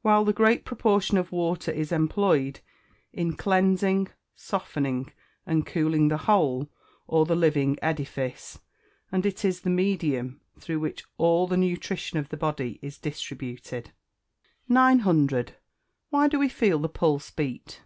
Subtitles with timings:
[0.00, 2.60] while the great proportion of water is employed
[3.12, 5.12] in cleansing, softening,
[5.44, 6.70] and cooling the whole,
[7.06, 8.60] or the living edifice,
[9.12, 13.90] and it is the medium through which all the nutrition of the body is distributed.
[14.70, 15.56] 900.
[16.10, 17.82] _Why do we feel the pulse beat?